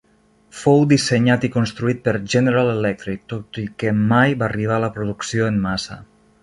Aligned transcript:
Fou 0.59 0.79
dissenyat 0.93 1.45
i 1.49 1.51
construït 1.57 2.01
per 2.07 2.15
General 2.35 2.73
Electric, 2.73 3.23
tot 3.35 3.61
i 3.67 3.67
que 3.83 3.95
mai 4.01 4.37
va 4.43 4.51
arribar 4.51 4.81
a 4.81 4.85
la 4.89 4.95
producció 4.99 5.55
en 5.55 5.67
massa. 5.71 6.05